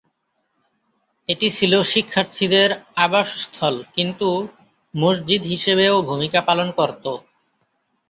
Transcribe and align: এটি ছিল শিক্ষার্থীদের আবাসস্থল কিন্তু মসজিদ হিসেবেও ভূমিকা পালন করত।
এটি 1.29 1.47
ছিল 1.57 1.73
শিক্ষার্থীদের 1.91 2.69
আবাসস্থল 2.97 3.75
কিন্তু 3.95 4.29
মসজিদ 4.93 5.41
হিসেবেও 5.45 5.95
ভূমিকা 6.09 6.39
পালন 6.47 6.67
করত। 6.77 7.05